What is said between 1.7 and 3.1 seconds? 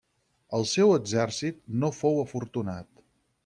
no fou afortunat.